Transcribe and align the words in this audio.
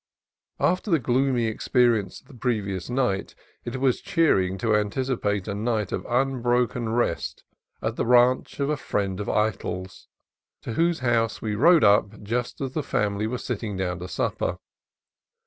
After 0.59 0.89
the 0.89 0.97
gloomy 0.97 1.45
experience 1.45 2.21
of 2.21 2.27
the 2.27 2.33
previous 2.33 2.89
night 2.89 3.35
it 3.63 3.75
was 3.79 4.01
cheering 4.01 4.57
to 4.57 4.75
anticipate 4.75 5.47
a 5.47 5.53
night 5.53 5.91
of 5.91 6.07
unbroken 6.09 6.89
rest 6.89 7.43
at 7.83 7.97
the 7.97 8.05
ranch 8.07 8.59
of 8.59 8.71
a 8.71 8.77
friend 8.77 9.19
of 9.19 9.27
Eytel's, 9.29 10.07
to 10.63 10.73
whose 10.73 11.01
house 11.01 11.39
we 11.39 11.53
rode 11.53 11.83
up 11.83 12.23
just 12.23 12.61
as 12.61 12.71
the 12.71 12.81
family 12.81 13.27
were 13.27 13.37
sitting 13.37 13.77
down 13.77 13.99
to 13.99 14.07
supper. 14.07 14.57